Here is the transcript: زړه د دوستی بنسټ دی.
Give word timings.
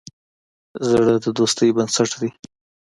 زړه 0.89 1.15
د 1.23 1.27
دوستی 1.37 1.69
بنسټ 1.75 2.11
دی. 2.21 2.29